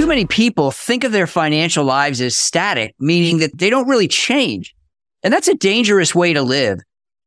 [0.00, 4.08] too many people think of their financial lives as static, meaning that they don't really
[4.08, 4.74] change.
[5.22, 6.78] And that's a dangerous way to live.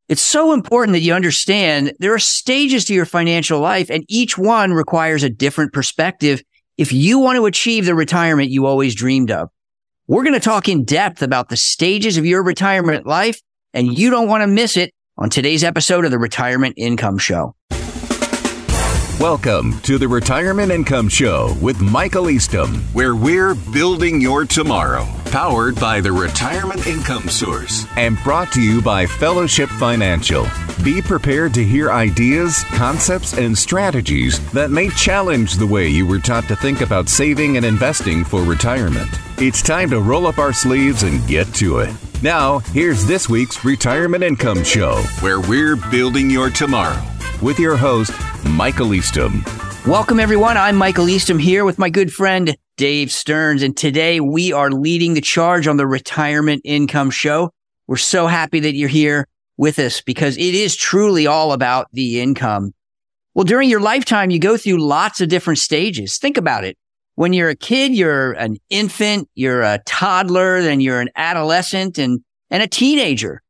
[0.09, 4.39] It's so important that you understand there are stages to your financial life and each
[4.39, 6.41] one requires a different perspective
[6.75, 9.49] if you want to achieve the retirement you always dreamed of.
[10.07, 13.39] We're going to talk in depth about the stages of your retirement life
[13.75, 17.55] and you don't want to miss it on today's episode of the Retirement Income Show.
[19.23, 25.07] Welcome to the Retirement Income Show with Michael Eastham, where we're building your tomorrow.
[25.31, 30.45] Powered by the Retirement Income Source and brought to you by Fellowship Financial.
[30.83, 36.19] Be prepared to hear ideas, concepts, and strategies that may challenge the way you were
[36.19, 39.09] taught to think about saving and investing for retirement.
[39.37, 41.95] It's time to roll up our sleeves and get to it.
[42.21, 47.01] Now, here's this week's Retirement Income Show, where we're building your tomorrow
[47.41, 48.11] with your host,
[48.45, 49.43] Michael Eastham.
[49.87, 50.57] Welcome, everyone.
[50.57, 53.63] I'm Michael Eastham here with my good friend, Dave Stearns.
[53.63, 57.51] And today we are leading the charge on the Retirement Income Show.
[57.87, 62.21] We're so happy that you're here with us because it is truly all about the
[62.21, 62.73] income.
[63.33, 66.17] Well, during your lifetime, you go through lots of different stages.
[66.17, 66.77] Think about it.
[67.15, 72.23] When you're a kid, you're an infant, you're a toddler, then you're an adolescent and,
[72.49, 73.41] and a teenager.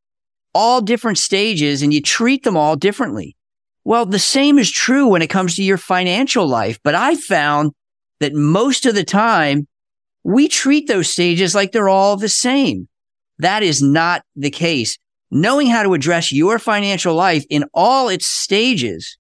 [0.53, 3.36] All different stages and you treat them all differently.
[3.86, 7.72] Well, the same is true when it comes to your financial life, but I found
[8.20, 9.67] that most of the time
[10.23, 12.88] we treat those stages like they're all the same.
[13.40, 14.98] That is not the case.
[15.31, 19.17] Knowing how to address your financial life in all its stages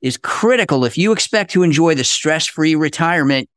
[0.00, 3.48] is critical if you expect to enjoy the stress free retirement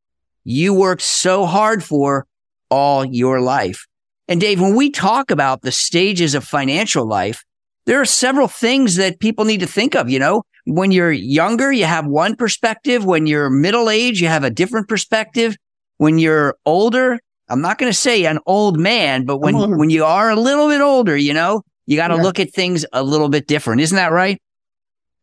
[0.49, 2.25] you worked so hard for
[2.69, 3.85] all your life.
[4.29, 7.43] And Dave, when we talk about the stages of financial life,
[7.87, 10.09] there are several things that people need to think of.
[10.09, 13.03] You know, when you're younger, you have one perspective.
[13.05, 15.55] When you're middle age, you have a different perspective.
[15.97, 20.03] When you're older, I'm not going to say an old man, but when, when you
[20.03, 22.21] are a little bit older, you know, you got to yeah.
[22.21, 23.81] look at things a little bit different.
[23.81, 24.39] Isn't that right?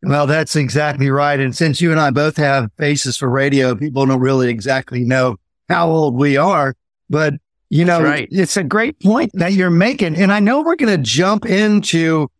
[0.02, 1.38] Well, that's exactly right.
[1.38, 5.36] And since you and I both have faces for radio, people don't really exactly know
[5.68, 6.74] how old we are.
[7.08, 7.34] But,
[7.68, 8.28] you know, right.
[8.30, 10.16] it's a great point that you're making.
[10.16, 12.30] And I know we're going to jump into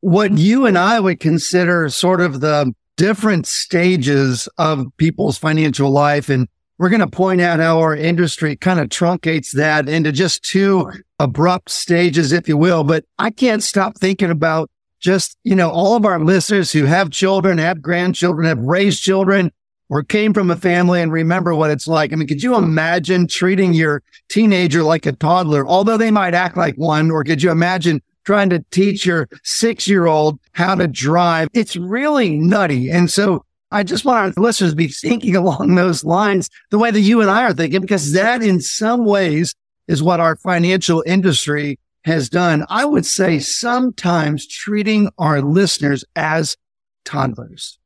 [0.00, 6.28] what you and I would consider sort of the different stages of people's financial life.
[6.28, 10.42] And we're going to point out how our industry kind of truncates that into just
[10.42, 12.84] two abrupt stages, if you will.
[12.84, 17.10] But I can't stop thinking about just, you know, all of our listeners who have
[17.10, 19.50] children, have grandchildren, have raised children,
[19.90, 22.12] or came from a family and remember what it's like.
[22.12, 26.56] I mean, could you imagine treating your teenager like a toddler, although they might act
[26.56, 27.10] like one?
[27.10, 31.48] Or could you imagine trying to teach your six year old how to drive.
[31.52, 32.88] It's really nutty.
[32.88, 36.92] And so I just want our listeners to be thinking along those lines the way
[36.92, 39.52] that you and I are thinking, because that in some ways
[39.88, 42.64] is what our financial industry has done.
[42.68, 46.56] I would say sometimes treating our listeners as
[47.04, 47.80] toddlers.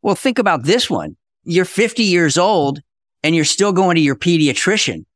[0.00, 1.16] Well, think about this one.
[1.42, 2.82] You're 50 years old
[3.24, 5.06] and you're still going to your pediatrician.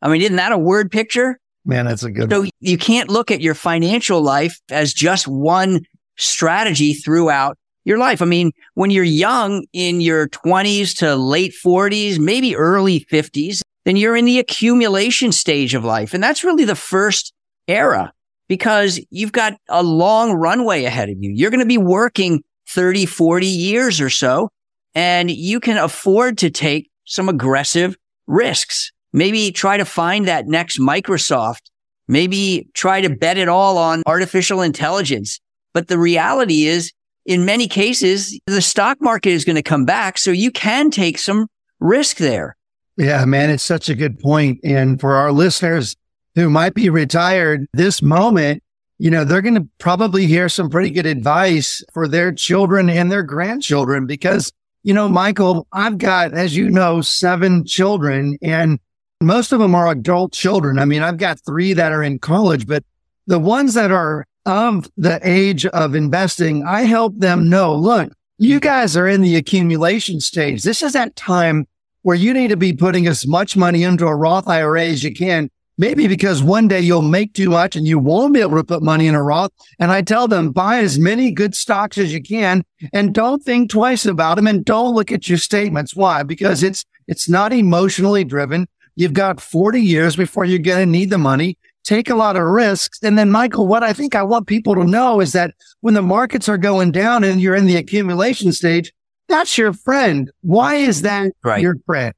[0.00, 1.38] I mean, isn't that a word picture?
[1.64, 2.50] Man, that's a good So one.
[2.60, 5.80] you can't look at your financial life as just one
[6.16, 8.22] strategy throughout your life.
[8.22, 13.96] I mean, when you're young in your 20s to late 40s, maybe early 50s, then
[13.96, 16.14] you're in the accumulation stage of life.
[16.14, 17.32] And that's really the first
[17.66, 18.12] era
[18.48, 21.30] because you've got a long runway ahead of you.
[21.34, 24.50] You're going to be working 30, 40 years or so,
[24.94, 27.96] and you can afford to take some aggressive
[28.26, 28.92] risks.
[29.12, 31.62] Maybe try to find that next Microsoft.
[32.08, 35.40] Maybe try to bet it all on artificial intelligence.
[35.72, 36.92] But the reality is,
[37.26, 40.18] in many cases, the stock market is going to come back.
[40.18, 41.46] So you can take some
[41.78, 42.56] risk there.
[42.96, 44.60] Yeah, man, it's such a good point.
[44.64, 45.96] And for our listeners
[46.34, 48.62] who might be retired this moment,
[48.98, 53.10] you know, they're going to probably hear some pretty good advice for their children and
[53.10, 58.78] their grandchildren because, you know, Michael, I've got, as you know, seven children and
[59.20, 60.78] most of them are adult children.
[60.78, 62.84] I mean, I've got three that are in college, but
[63.26, 68.56] the ones that are of the age of investing, I help them know, look, you
[68.56, 68.66] mm-hmm.
[68.66, 70.62] guys are in the accumulation stage.
[70.62, 71.66] This is that time
[72.02, 75.12] where you need to be putting as much money into a Roth IRA as you
[75.12, 75.50] can.
[75.76, 78.82] Maybe because one day you'll make too much and you won't be able to put
[78.82, 79.50] money in a Roth.
[79.78, 83.70] And I tell them, buy as many good stocks as you can and don't think
[83.70, 85.96] twice about them and don't look at your statements.
[85.96, 86.22] Why?
[86.22, 88.66] Because it's, it's not emotionally driven.
[89.00, 91.56] You've got 40 years before you're going to need the money.
[91.84, 92.98] Take a lot of risks.
[93.02, 96.02] And then, Michael, what I think I want people to know is that when the
[96.02, 98.92] markets are going down and you're in the accumulation stage,
[99.26, 100.30] that's your friend.
[100.42, 101.62] Why is that right.
[101.62, 102.12] your friend?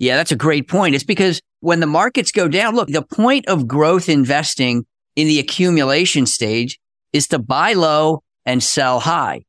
[0.00, 0.96] Yeah, that's a great point.
[0.96, 4.84] It's because when the markets go down, look, the point of growth investing
[5.14, 6.80] in the accumulation stage
[7.12, 9.44] is to buy low and sell high.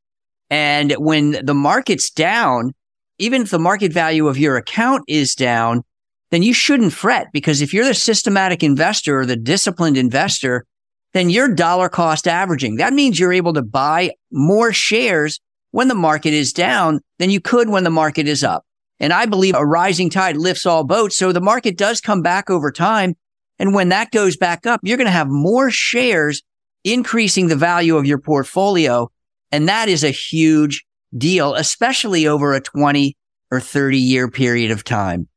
[0.51, 2.75] And when the market's down,
[3.17, 5.83] even if the market value of your account is down,
[6.31, 10.65] then you shouldn't fret because if you're the systematic investor or the disciplined investor,
[11.13, 12.75] then you're dollar cost averaging.
[12.75, 15.39] That means you're able to buy more shares
[15.71, 18.65] when the market is down than you could when the market is up.
[18.99, 21.17] And I believe a rising tide lifts all boats.
[21.17, 23.15] So the market does come back over time.
[23.57, 26.43] And when that goes back up, you're going to have more shares
[26.83, 29.11] increasing the value of your portfolio.
[29.51, 30.85] And that is a huge
[31.17, 33.15] deal, especially over a 20
[33.51, 35.27] or 30 year period of time.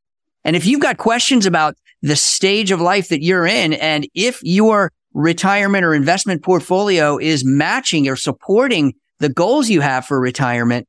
[0.44, 4.40] And if you've got questions about the stage of life that you're in, and if
[4.42, 10.88] your retirement or investment portfolio is matching or supporting the goals you have for retirement,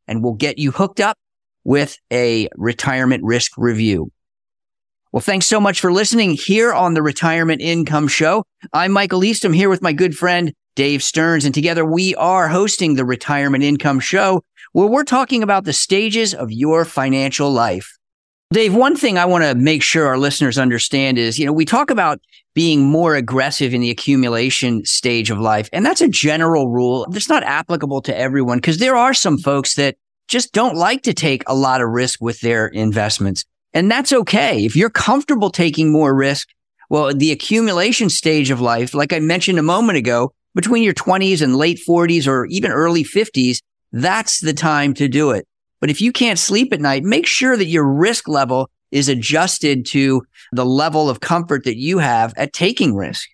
[0.09, 1.19] and we'll get you hooked up
[1.65, 4.13] with a retirement risk review.
[5.13, 8.45] Well, thanks so much for listening here on the Retirement Income Show.
[8.73, 12.95] I'm Michael Eastham here with my good friend Dave Stearns, and together we are hosting
[12.95, 14.43] the Retirement Income Show
[14.73, 17.96] where we're talking about the stages of your financial life.
[18.53, 21.65] Dave, one thing I want to make sure our listeners understand is, you know, we
[21.65, 22.21] talk about
[22.55, 27.29] being more aggressive in the accumulation stage of life, and that's a general rule that's
[27.29, 29.97] not applicable to everyone because there are some folks that
[30.29, 33.45] just don't like to take a lot of risk with their investments.
[33.75, 34.65] And that's okay.
[34.65, 36.49] If you're comfortable taking more risk,
[36.89, 41.43] well, the accumulation stage of life, like I mentioned a moment ago, between your 20s
[41.43, 43.59] and late 40s or even early 50s,
[43.93, 45.47] that's the time to do it.
[45.81, 49.85] But if you can't sleep at night, make sure that your risk level is adjusted
[49.87, 53.29] to the level of comfort that you have at taking risk.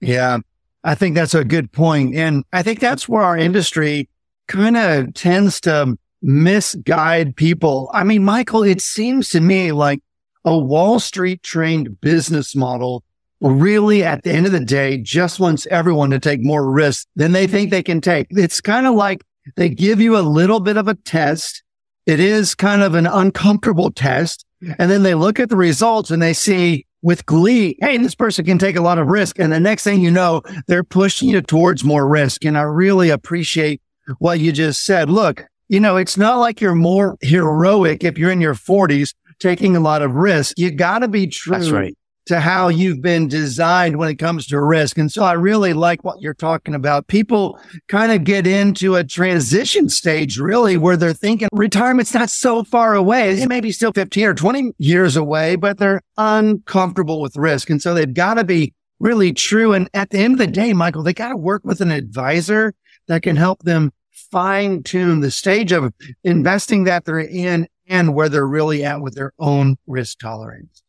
[0.00, 0.38] Yeah,
[0.84, 2.14] I think that's a good point.
[2.14, 4.08] And I think that's where our industry
[4.46, 7.90] kind of tends to misguide people.
[7.92, 10.00] I mean, Michael, it seems to me like
[10.44, 13.02] a Wall Street trained business model
[13.40, 17.32] really at the end of the day just wants everyone to take more risk than
[17.32, 18.26] they think they can take.
[18.30, 19.22] It's kind of like
[19.56, 21.62] they give you a little bit of a test.
[22.06, 24.44] It is kind of an uncomfortable test.
[24.78, 28.44] And then they look at the results and they see with glee, hey, this person
[28.44, 29.38] can take a lot of risk.
[29.38, 32.44] And the next thing you know, they're pushing you towards more risk.
[32.44, 33.80] And I really appreciate
[34.18, 35.10] what you just said.
[35.10, 39.76] Look, you know, it's not like you're more heroic if you're in your 40s taking
[39.76, 40.58] a lot of risk.
[40.58, 41.96] You got to be true That's right.
[42.26, 44.98] To how you've been designed when it comes to risk.
[44.98, 47.06] And so I really like what you're talking about.
[47.06, 47.58] People
[47.88, 52.94] kind of get into a transition stage, really, where they're thinking retirement's not so far
[52.94, 53.30] away.
[53.30, 57.70] It may be still 15 or 20 years away, but they're uncomfortable with risk.
[57.70, 59.72] And so they've got to be really true.
[59.72, 62.74] And at the end of the day, Michael, they got to work with an advisor
[63.06, 65.92] that can help them fine tune the stage of
[66.24, 70.82] investing that they're in and where they're really at with their own risk tolerance.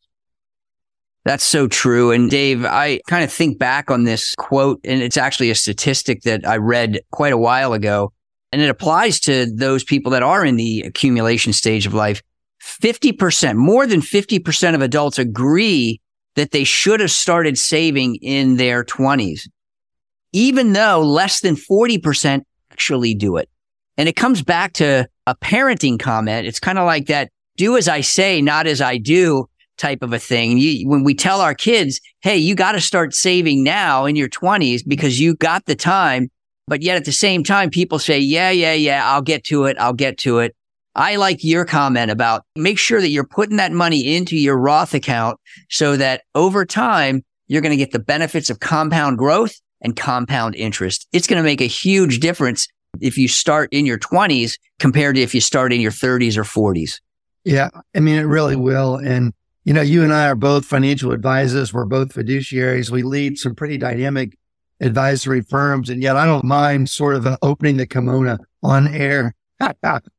[1.28, 2.10] That's so true.
[2.10, 6.22] And Dave, I kind of think back on this quote, and it's actually a statistic
[6.22, 8.14] that I read quite a while ago.
[8.50, 12.22] And it applies to those people that are in the accumulation stage of life.
[12.62, 16.00] 50%, more than 50% of adults agree
[16.34, 19.48] that they should have started saving in their 20s,
[20.32, 22.40] even though less than 40%
[22.72, 23.50] actually do it.
[23.98, 26.46] And it comes back to a parenting comment.
[26.46, 29.46] It's kind of like that do as I say, not as I do
[29.78, 30.58] type of a thing.
[30.58, 34.28] You, when we tell our kids, Hey, you got to start saving now in your
[34.28, 36.30] twenties because you got the time.
[36.68, 39.78] But yet at the same time, people say, yeah, yeah, yeah, I'll get to it.
[39.80, 40.54] I'll get to it.
[40.94, 44.94] I like your comment about make sure that you're putting that money into your Roth
[44.94, 45.38] account
[45.70, 50.54] so that over time, you're going to get the benefits of compound growth and compound
[50.56, 51.06] interest.
[51.12, 52.68] It's going to make a huge difference
[53.00, 56.42] if you start in your 20s compared to if you start in your 30s or
[56.42, 57.00] 40s.
[57.44, 58.96] Yeah, I mean, it really will.
[58.96, 59.32] And,
[59.64, 61.72] you know, you and I are both financial advisors.
[61.72, 62.90] We're both fiduciaries.
[62.90, 64.38] We lead some pretty dynamic
[64.80, 65.90] advisory firms.
[65.90, 69.34] And yet I don't mind sort of uh, opening the kimono on air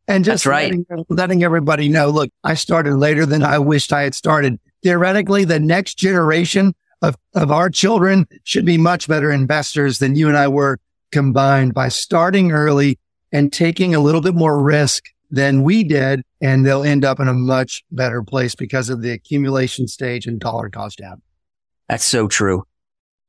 [0.07, 0.71] and just right.
[0.89, 4.59] letting, letting everybody know, look, I started later than I wished I had started.
[4.83, 10.27] Theoretically, the next generation of, of our children should be much better investors than you
[10.27, 10.79] and I were
[11.11, 12.99] combined by starting early
[13.31, 17.27] and taking a little bit more risk than we did, and they'll end up in
[17.27, 21.21] a much better place because of the accumulation stage and dollar cost average.
[21.87, 22.63] That's so true.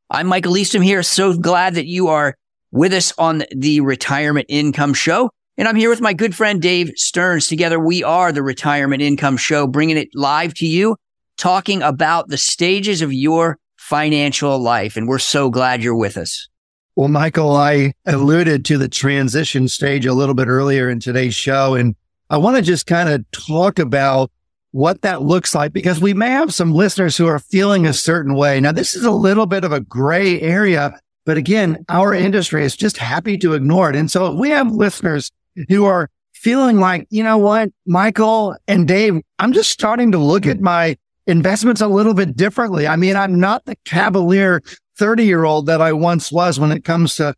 [0.09, 1.03] I'm Michael Eastham here.
[1.03, 2.37] So glad that you are
[2.71, 5.31] with us on the Retirement Income Show.
[5.59, 7.47] And I'm here with my good friend Dave Stearns.
[7.47, 10.97] Together, we are the Retirement Income Show, bringing it live to you,
[11.39, 14.99] talking about the stages of your financial life.
[14.99, 16.47] And we're so glad you're with us.
[16.95, 21.75] Well, Michael, I alluded to the transition stage a little bit earlier in today's show,
[21.75, 21.97] and
[22.29, 24.31] I want to just kind of talk about
[24.73, 28.35] what that looks like because we may have some listeners who are feeling a certain
[28.35, 28.61] way.
[28.61, 32.77] Now, this is a little bit of a gray area, but again, our industry is
[32.77, 33.97] just happy to ignore it.
[33.97, 35.31] And so we have listeners
[35.69, 40.47] who are feeling like, you know what, Michael and Dave, I'm just starting to look
[40.47, 40.97] at my
[41.27, 42.87] investments a little bit differently.
[42.87, 44.63] I mean, I'm not the cavalier
[44.97, 47.35] 30 year old that I once was when it comes to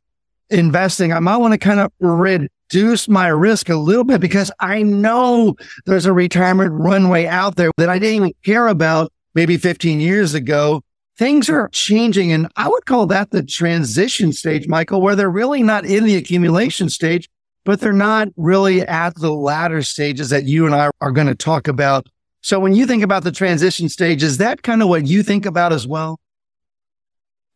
[0.51, 1.13] investing.
[1.13, 5.57] I might want to kind of reduce my risk a little bit because I know
[5.87, 10.35] there's a retirement runway out there that I didn't even care about maybe 15 years
[10.35, 10.83] ago.
[11.17, 12.33] Things are changing.
[12.33, 16.17] And I would call that the transition stage, Michael, where they're really not in the
[16.17, 17.29] accumulation stage,
[17.69, 21.35] but they're not really at the latter stages that you and I are going to
[21.35, 22.07] talk about.
[22.41, 25.45] So when you think about the transition stage, is that kind of what you think
[25.45, 26.19] about as well?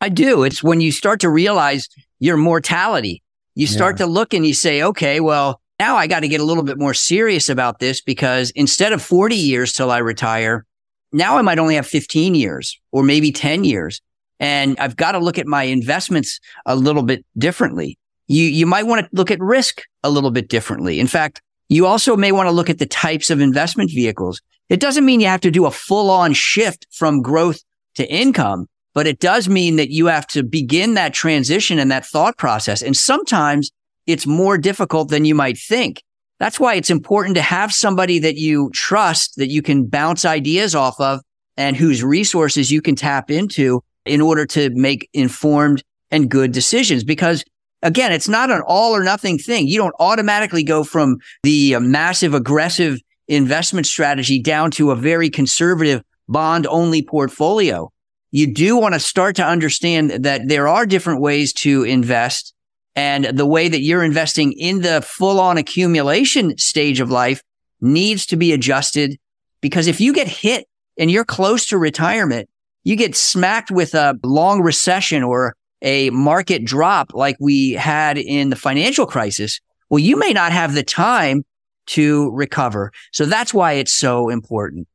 [0.03, 0.43] I do.
[0.43, 1.89] It's when you start to realize
[2.19, 3.23] your mortality.
[3.55, 4.05] You start yeah.
[4.05, 6.79] to look and you say, okay, well, now I got to get a little bit
[6.79, 10.67] more serious about this because instead of 40 years till I retire,
[11.13, 14.03] now I might only have 15 years or maybe 10 years.
[14.39, 17.97] And I've got to look at my investments a little bit differently.
[18.33, 20.99] You, you might want to look at risk a little bit differently.
[20.99, 24.41] In fact, you also may want to look at the types of investment vehicles.
[24.71, 27.61] It doesn't mean you have to do a full on shift from growth
[27.97, 32.07] to income, but it does mean that you have to begin that transition and that
[32.07, 32.81] thought process.
[32.81, 33.71] And sometimes
[34.07, 36.03] it's more difficult than you might think.
[36.41, 40.75] That's why it's important to have somebody that you trust that you can bounce ideas
[40.75, 41.21] off of
[41.59, 47.05] and whose resources you can tap into in order to make informed and good decisions.
[47.05, 47.45] Because
[47.83, 49.67] again, it's not an all or nothing thing.
[49.67, 52.99] You don't automatically go from the uh, massive aggressive
[53.29, 57.91] investment strategy down to a very conservative bond only portfolio
[58.33, 62.55] you do want to start to understand that there are different ways to invest
[62.97, 67.43] and the way that you're investing in the full on accumulation stage of life
[67.81, 69.19] needs to be adjusted
[69.61, 70.67] because if you get hit
[70.99, 72.49] and you're close to retirement,
[72.85, 78.51] you get smacked with a long recession or a market drop like we had in
[78.51, 79.61] the financial crisis.
[79.91, 81.45] Well, you may not have the time
[81.89, 82.93] to recover.
[83.13, 84.89] So that's why it's so important.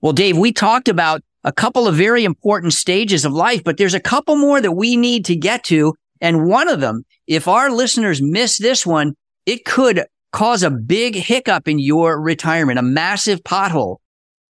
[0.00, 3.94] Well, Dave, we talked about a couple of very important stages of life, but there's
[3.94, 5.94] a couple more that we need to get to.
[6.20, 9.14] And one of them, if our listeners miss this one,
[9.46, 13.96] it could cause a big hiccup in your retirement, a massive pothole.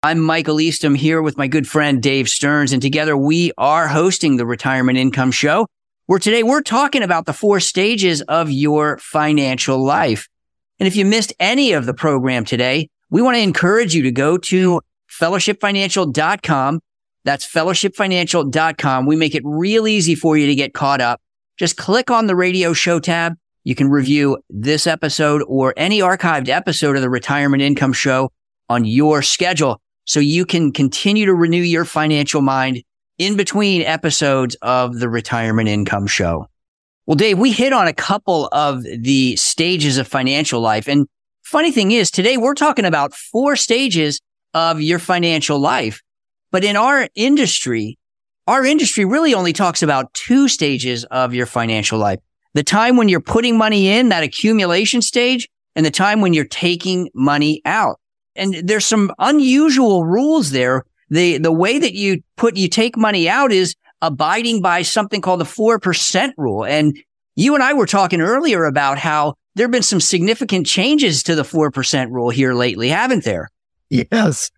[0.05, 4.35] I'm Michael Eastham here with my good friend Dave Stearns, and together we are hosting
[4.35, 5.65] the Retirement Income Show,
[6.07, 10.27] where today we're talking about the four stages of your financial life.
[10.77, 14.11] And if you missed any of the program today, we want to encourage you to
[14.11, 16.81] go to fellowshipfinancial.com.
[17.23, 19.05] That's fellowshipfinancial.com.
[19.05, 21.21] We make it real easy for you to get caught up.
[21.57, 23.35] Just click on the radio show tab.
[23.63, 28.33] You can review this episode or any archived episode of the retirement income show
[28.67, 32.83] on your schedule so you can continue to renew your financial mind
[33.17, 36.47] in between episodes of the retirement income show.
[37.05, 40.87] Well, Dave, we hit on a couple of the stages of financial life.
[40.87, 41.07] And
[41.43, 44.21] funny thing is today we're talking about four stages
[44.53, 46.01] of your financial life.
[46.51, 47.97] But in our industry,
[48.47, 52.19] our industry really only talks about two stages of your financial life.
[52.53, 56.45] The time when you're putting money in, that accumulation stage, and the time when you're
[56.45, 57.99] taking money out.
[58.35, 60.83] And there's some unusual rules there.
[61.09, 65.39] The, the way that you put, you take money out is abiding by something called
[65.39, 66.65] the 4% rule.
[66.65, 66.97] And
[67.35, 71.35] you and I were talking earlier about how there have been some significant changes to
[71.35, 73.49] the 4% rule here lately, haven't there?
[73.89, 74.51] Yes.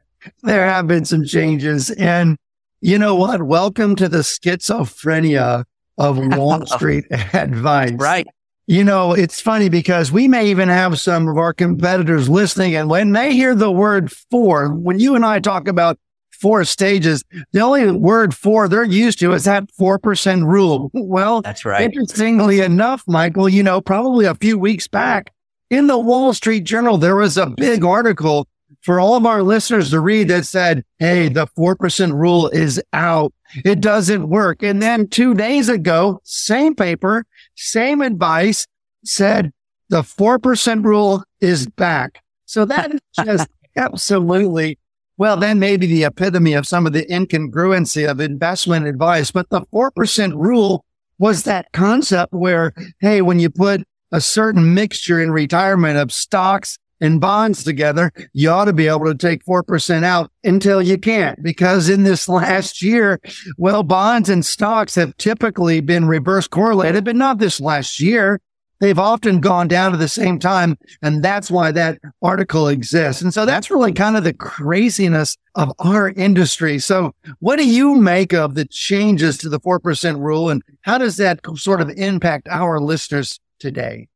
[0.44, 1.91] there have been some changes.
[1.91, 2.38] And
[2.82, 3.44] you know what?
[3.44, 5.65] Welcome to the schizophrenia
[5.98, 7.94] of Wall Street advice.
[7.94, 8.27] Right.
[8.67, 12.75] You know, it's funny because we may even have some of our competitors listening.
[12.75, 16.00] And when they hear the word four, when you and I talk about
[16.31, 20.89] four stages, the only word four they're used to is that 4% rule.
[21.15, 21.84] Well, that's right.
[21.84, 25.31] Interestingly enough, Michael, you know, probably a few weeks back
[25.69, 28.48] in the Wall Street Journal, there was a big article
[28.86, 33.34] for all of our listeners to read that said, Hey, the 4% rule is out.
[33.65, 34.62] It doesn't work.
[34.62, 37.25] And then two days ago, same paper,
[37.56, 38.68] same advice
[39.04, 39.51] said
[39.89, 42.22] the 4% rule is back.
[42.46, 44.77] So that is just absolutely,
[45.18, 49.32] well, then maybe the epitome of some of the incongruency of investment advice.
[49.32, 50.86] But the 4% rule
[51.18, 56.77] was that concept where, Hey, when you put a certain mixture in retirement of stocks
[57.02, 61.42] and bonds together, you ought to be able to take 4% out until you can't.
[61.44, 63.20] Because in this last year,
[63.58, 68.40] well, bonds and stocks have typically been reverse correlated, but not this last year.
[68.82, 70.78] They've often gone down at the same time.
[71.02, 73.22] And that's why that article exists.
[73.22, 76.80] And so that's really kind of the craziness of our industry.
[76.80, 81.16] So what do you make of the changes to the 4% rule and how does
[81.18, 84.10] that sort of impact our listeners today?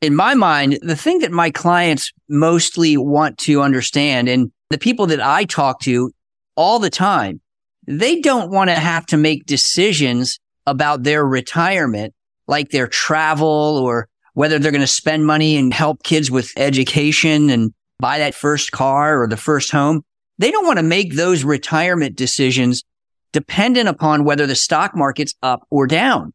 [0.00, 5.06] In my mind, the thing that my clients mostly want to understand and the people
[5.06, 6.10] that I talk to
[6.56, 7.40] all the time,
[7.86, 12.14] they don't want to have to make decisions about their retirement,
[12.46, 17.48] like their travel or whether they're going to spend money and help kids with education
[17.48, 20.02] and buy that first car or the first home.
[20.38, 22.82] They don't want to make those retirement decisions
[23.32, 26.34] dependent upon whether the stock market's up or down.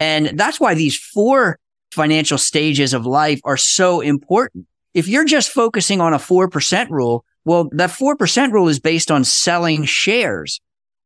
[0.00, 1.58] And that's why these four
[1.96, 4.66] financial stages of life are so important.
[4.94, 9.24] If you're just focusing on a 4% rule, well, that 4% rule is based on
[9.24, 10.60] selling shares.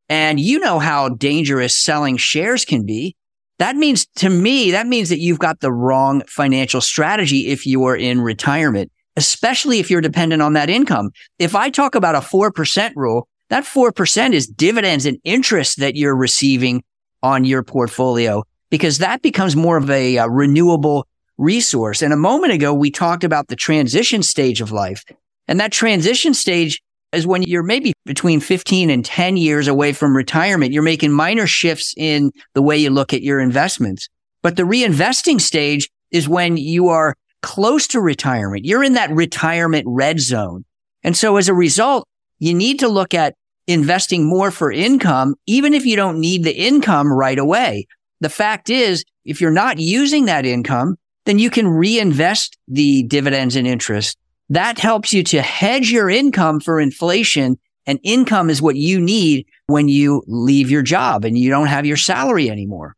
[0.09, 3.15] And you know how dangerous selling shares can be.
[3.59, 7.85] That means to me, that means that you've got the wrong financial strategy if you
[7.85, 11.11] are in retirement, especially if you're dependent on that income.
[11.39, 16.17] If I talk about a 4% rule, that 4% is dividends and interest that you're
[16.17, 16.83] receiving
[17.23, 21.07] on your portfolio because that becomes more of a, a uh, renewable
[21.39, 22.03] resource.
[22.03, 25.05] And a moment ago, we talked about the transition stage of life.
[25.49, 26.81] And that transition stage
[27.13, 30.73] is when you're maybe between 15 and 10 years away from retirement.
[30.73, 34.09] You're making minor shifts in the way you look at your investments.
[34.43, 38.65] But the reinvesting stage is when you are close to retirement.
[38.65, 40.65] You're in that retirement red zone.
[41.03, 42.07] And so as a result,
[42.39, 43.35] you need to look at
[43.67, 47.87] investing more for income, even if you don't need the income right away.
[48.21, 53.57] The fact is, if you're not using that income, then you can reinvest the dividends
[53.57, 54.19] and interest.
[54.49, 57.59] That helps you to hedge your income for inflation.
[57.87, 61.87] And income is what you need when you leave your job and you don't have
[61.87, 62.97] your salary anymore.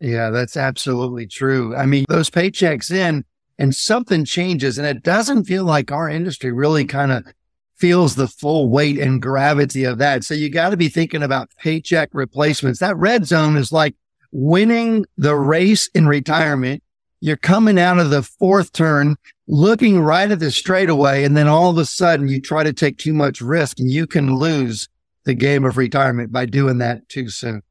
[0.00, 1.76] Yeah, that's absolutely true.
[1.76, 3.24] I mean, those paychecks in
[3.58, 7.24] and something changes and it doesn't feel like our industry really kind of
[7.76, 10.24] feels the full weight and gravity of that.
[10.24, 12.80] So you got to be thinking about paycheck replacements.
[12.80, 13.96] That red zone is like
[14.32, 16.82] winning the race in retirement.
[17.20, 19.16] You're coming out of the fourth turn,
[19.46, 21.22] looking right at the straightaway.
[21.22, 24.06] And then all of a sudden you try to take too much risk and you
[24.06, 24.88] can lose
[25.24, 27.62] the game of retirement by doing that too soon.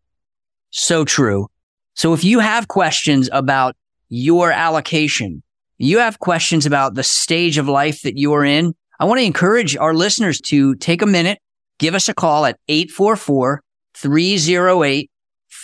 [0.70, 1.48] So true.
[1.96, 3.76] So if you have questions about
[4.08, 5.44] your allocation,
[5.78, 9.76] you have questions about the stage of life that you're in, I want to encourage
[9.76, 11.40] our listeners to take a minute,
[11.80, 13.62] give us a call at 844
[13.96, 15.11] 308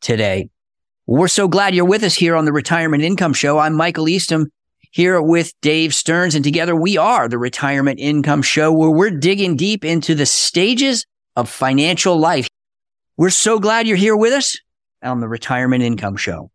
[0.00, 0.50] today.
[1.06, 3.58] We're so glad you're with us here on the Retirement Income Show.
[3.58, 4.48] I'm Michael Eastham
[4.90, 9.56] here with Dave Stearns, and together we are the Retirement Income Show where we're digging
[9.56, 12.48] deep into the stages of financial life.
[13.16, 14.58] We're so glad you're here with us
[15.02, 16.50] on the Retirement Income Show.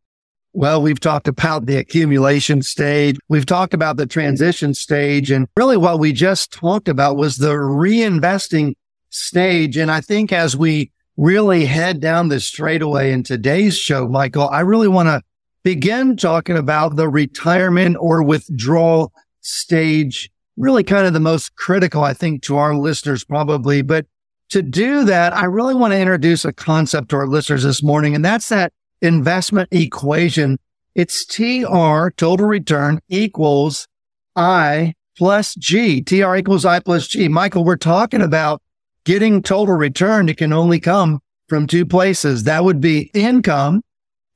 [0.53, 3.17] Well, we've talked about the accumulation stage.
[3.29, 5.31] We've talked about the transition stage.
[5.31, 8.73] And really what we just talked about was the reinvesting
[9.09, 9.77] stage.
[9.77, 14.59] And I think as we really head down the straightaway in today's show, Michael, I
[14.61, 15.21] really want to
[15.63, 22.13] begin talking about the retirement or withdrawal stage, really kind of the most critical, I
[22.13, 23.83] think, to our listeners probably.
[23.83, 24.05] But
[24.49, 28.15] to do that, I really want to introduce a concept to our listeners this morning,
[28.15, 30.57] and that's that investment equation.
[30.95, 33.87] It's TR, total return, equals
[34.35, 36.01] I plus G.
[36.01, 37.27] TR equals I plus G.
[37.27, 38.61] Michael, we're talking about
[39.05, 40.29] getting total return.
[40.29, 42.43] It can only come from two places.
[42.43, 43.81] That would be income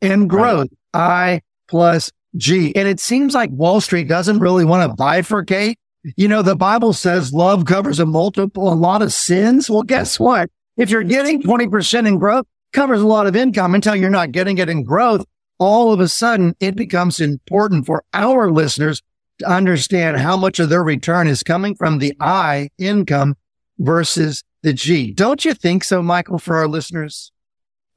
[0.01, 0.69] and growth.
[0.93, 1.01] Right.
[1.01, 2.75] I plus G.
[2.75, 5.75] And it seems like Wall Street doesn't really want to bifurcate
[6.15, 9.69] you know, the Bible says love covers a multiple, a lot of sins.
[9.69, 10.49] Well, guess what?
[10.77, 14.57] If you're getting 20% in growth, covers a lot of income until you're not getting
[14.57, 15.25] it in growth.
[15.57, 19.01] All of a sudden, it becomes important for our listeners
[19.39, 23.35] to understand how much of their return is coming from the I income
[23.79, 25.11] versus the G.
[25.11, 27.31] Don't you think so, Michael, for our listeners?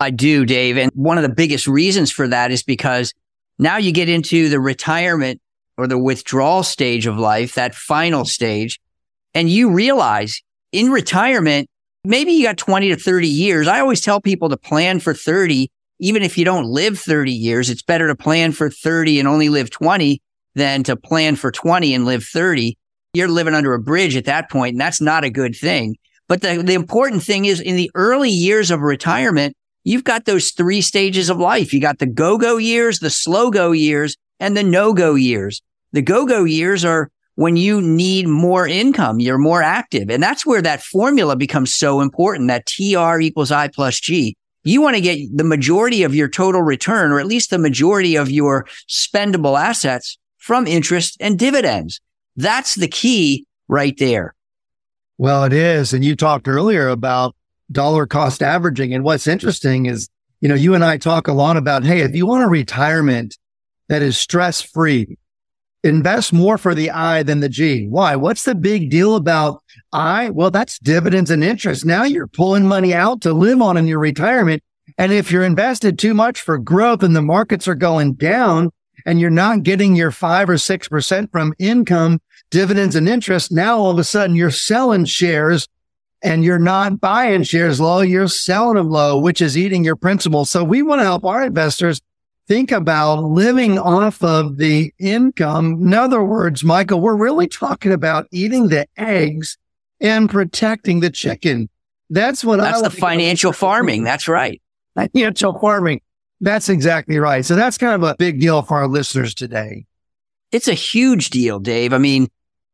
[0.01, 0.79] I do, Dave.
[0.79, 3.13] And one of the biggest reasons for that is because
[3.59, 5.41] now you get into the retirement
[5.77, 8.81] or the withdrawal stage of life, that final stage,
[9.35, 11.69] and you realize in retirement,
[12.05, 13.69] maybe you got 20 to 30 years.
[13.69, 15.71] I always tell people to plan for 30.
[16.01, 19.49] Even if you don't live 30 years, it's better to plan for 30 and only
[19.49, 20.23] live 20
[20.55, 22.77] than to plan for 20 and live 30.
[23.15, 25.97] You're living under a bridge at that point, and that's not a good thing.
[26.29, 30.51] But the, the important thing is in the early years of retirement, you've got those
[30.51, 31.73] three stages of life.
[31.73, 35.63] You got the go go years, the slow go years, and the no go years.
[35.93, 40.11] The go go years are when you need more income, you're more active.
[40.11, 44.37] And that's where that formula becomes so important that TR equals I plus G.
[44.65, 48.17] You want to get the majority of your total return, or at least the majority
[48.17, 52.01] of your spendable assets from interest and dividends.
[52.35, 54.35] That's the key right there.
[55.17, 55.93] Well, it is.
[55.93, 57.37] And you talked earlier about
[57.71, 58.93] dollar cost averaging.
[58.93, 60.09] And what's interesting is,
[60.41, 63.39] you know, you and I talk a lot about, hey, if you want a retirement
[63.87, 65.17] that is stress free,
[65.85, 67.87] invest more for the I than the G.
[67.89, 68.17] Why?
[68.17, 69.63] What's the big deal about
[69.93, 70.31] I?
[70.31, 71.85] Well, that's dividends and interest.
[71.85, 74.63] Now you're pulling money out to live on in your retirement.
[74.97, 78.71] And if you're invested too much for growth and the markets are going down
[79.07, 83.79] and you're not getting your five or six percent from income, dividends and interest, now
[83.79, 85.69] all of a sudden you're selling shares
[86.23, 90.45] and you're not buying shares low, you're selling them low, which is eating your principal.
[90.45, 92.01] So we want to help our investors
[92.49, 95.83] think about living off of the income.
[95.83, 99.59] In other words, Michael, we're really talking about eating the eggs
[100.01, 101.69] and protecting the chicken.
[102.11, 104.03] That's what that's I the financial farming.
[104.03, 104.61] That's right.
[104.95, 106.01] Financial farming.
[106.41, 107.45] That's exactly right.
[107.45, 109.85] So that's kind of a big deal for our listeners today.
[110.51, 111.93] It's a huge deal, Dave.
[111.93, 112.29] I mean,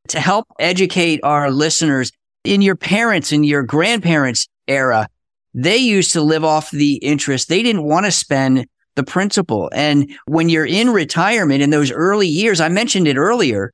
[0.09, 2.13] to help educate our listeners
[2.45, 5.09] in your parents and your grandparents era,
[5.55, 7.49] they used to live off the interest.
[7.49, 9.71] They didn't want to spend the principal.
[9.73, 13.73] And when you're in retirement in those early years, I mentioned it earlier,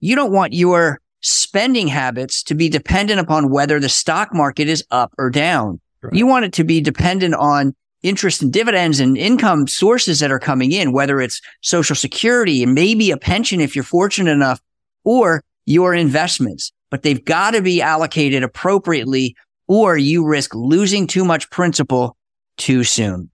[0.00, 4.84] you don't want your spending habits to be dependent upon whether the stock market is
[4.90, 5.80] up or down.
[6.02, 6.14] Right.
[6.14, 10.40] You want it to be dependent on interest and dividends and income sources that are
[10.40, 14.60] coming in, whether it's social security and maybe a pension if you're fortunate enough
[15.04, 19.36] or your investments, but they've got to be allocated appropriately
[19.68, 22.16] or you risk losing too much principal
[22.56, 23.30] too soon.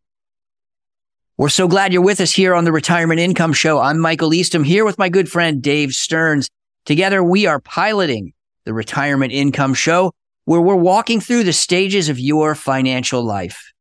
[1.42, 3.80] We're so glad you're with us here on the Retirement Income Show.
[3.80, 6.48] I'm Michael Eastham here with my good friend Dave Stearns.
[6.86, 8.34] Together, we are piloting
[8.66, 10.12] the Retirement Income Show
[10.46, 13.74] where we're walking through the stages of your financial life.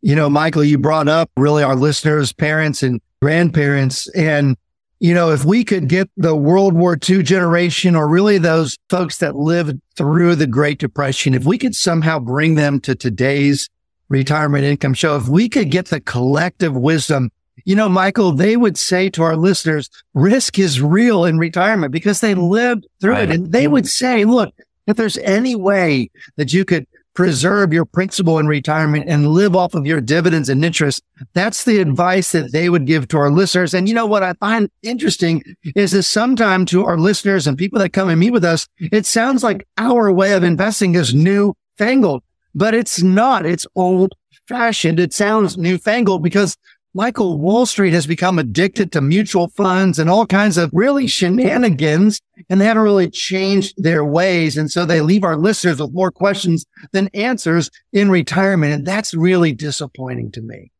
[0.00, 4.08] You know, Michael, you brought up really our listeners, parents and grandparents.
[4.16, 4.56] And,
[4.98, 9.18] you know, if we could get the World War II generation or really those folks
[9.18, 13.68] that lived through the Great Depression, if we could somehow bring them to today's
[14.08, 15.16] retirement income show.
[15.16, 17.30] If we could get the collective wisdom
[17.64, 22.20] you know, Michael, they would say to our listeners, risk is real in retirement because
[22.20, 23.28] they lived through right.
[23.28, 23.34] it.
[23.34, 24.54] And they would say, look,
[24.86, 26.86] if there's any way that you could
[27.18, 31.02] preserve your principal in retirement and live off of your dividends and interest.
[31.34, 33.74] That's the advice that they would give to our listeners.
[33.74, 35.42] And you know what I find interesting
[35.74, 39.04] is that sometimes to our listeners and people that come and meet with us, it
[39.04, 42.22] sounds like our way of investing is new fangled,
[42.54, 43.46] but it's not.
[43.46, 44.14] It's old
[44.46, 44.98] fashioned.
[44.98, 46.56] It sounds newfangled because
[46.94, 52.20] Michael, Wall Street has become addicted to mutual funds and all kinds of really shenanigans,
[52.48, 54.56] and they haven't really changed their ways.
[54.56, 58.72] And so they leave our listeners with more questions than answers in retirement.
[58.72, 60.72] And that's really disappointing to me.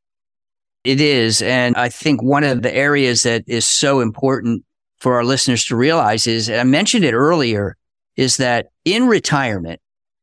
[0.82, 1.42] It is.
[1.42, 4.64] And I think one of the areas that is so important
[4.98, 7.76] for our listeners to realize is, and I mentioned it earlier,
[8.16, 9.80] is that in retirement,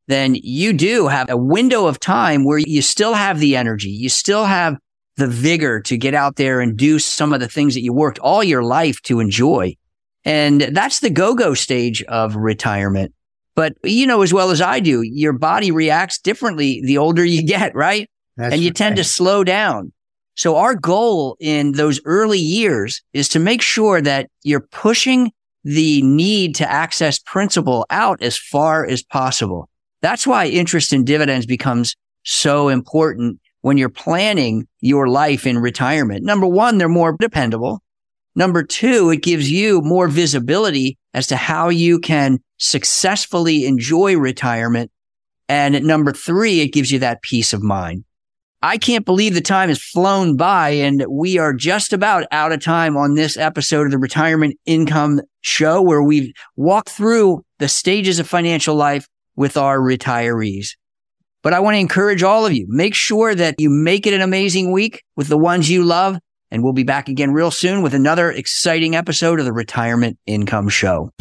[0.07, 3.89] then you do have a window of time where you still have the energy.
[3.89, 4.77] You still have
[5.17, 8.19] the vigor to get out there and do some of the things that you worked
[8.19, 9.75] all your life to enjoy.
[10.23, 13.13] And that's the go-go stage of retirement.
[13.55, 17.43] But you know, as well as I do, your body reacts differently the older you
[17.47, 18.09] get, right?
[18.37, 18.75] That's and you right.
[18.75, 19.93] tend to slow down.
[20.35, 25.31] So our goal in those early years is to make sure that you're pushing
[25.63, 29.69] the need to access principal out as far as possible.
[30.05, 36.23] That's why interest in dividends becomes so important when you're planning your life in retirement.
[36.23, 37.81] Number one, they're more dependable.
[38.35, 44.91] Number two, it gives you more visibility as to how you can successfully enjoy retirement.
[45.49, 48.03] And number three, it gives you that peace of mind.
[48.61, 52.61] I can't believe the time has flown by and we are just about out of
[52.61, 58.19] time on this episode of the retirement income show where we've walked through the stages
[58.19, 60.69] of financial life with our retirees.
[61.43, 64.21] But I want to encourage all of you, make sure that you make it an
[64.21, 66.17] amazing week with the ones you love.
[66.51, 70.69] And we'll be back again real soon with another exciting episode of the Retirement Income
[70.69, 71.11] Show.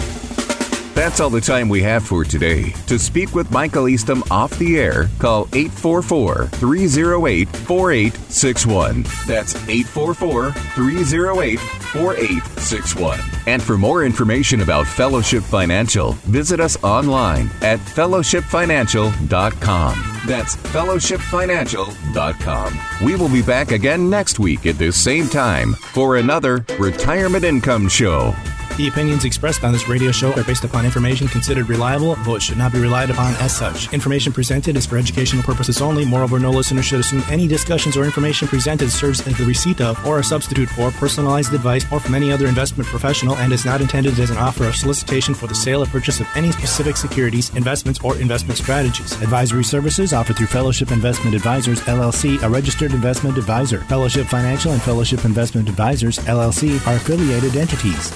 [1.05, 2.71] That's all the time we have for today.
[2.87, 9.03] To speak with Michael Eastham off the air, call 844 308 4861.
[9.27, 13.21] That's 844 308 4861.
[13.47, 20.21] And for more information about Fellowship Financial, visit us online at fellowshipfinancial.com.
[20.27, 23.07] That's fellowshipfinancial.com.
[23.07, 27.91] We will be back again next week at this same time for another Retirement Income
[27.91, 28.35] Show.
[28.77, 32.43] The opinions expressed on this radio show are based upon information considered reliable, though it
[32.43, 33.93] should not be relied upon as such.
[33.93, 36.05] Information presented is for educational purposes only.
[36.05, 40.05] Moreover, no listener should assume any discussions or information presented serves as the receipt of
[40.05, 43.81] or a substitute for personalized advice or from any other investment professional and is not
[43.81, 47.55] intended as an offer of solicitation for the sale or purchase of any specific securities,
[47.55, 49.13] investments, or investment strategies.
[49.23, 53.83] Advisory services offered through Fellowship Investment Advisors, LLC, a registered investment advisor.
[53.83, 58.13] Fellowship Financial and Fellowship Investment Advisors, LLC, are affiliated entities.